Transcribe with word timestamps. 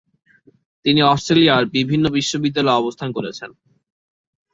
তিনি 0.85 0.99
অস্ট্রেলিয়ার 1.05 1.63
বিভিন্ন 1.75 2.05
বিশ্ববিদ্যালয়ে 2.17 2.79
অবস্থান 2.81 3.09
করেছেন। 3.11 3.49